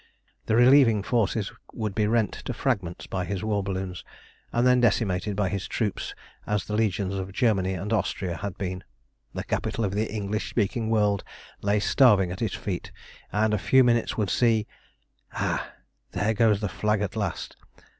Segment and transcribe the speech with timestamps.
[0.47, 4.03] The relieving forces would be rent to fragments by his war balloons,
[4.51, 6.15] and then decimated by his troops
[6.47, 8.83] as the legions of Germany and Austria had been.
[9.35, 11.23] The capital of the English speaking world
[11.61, 12.91] lay starving at his feet,
[13.31, 14.65] and a few minutes would see
[15.33, 15.71] Ha!
[16.13, 17.55] there goes the flag at last.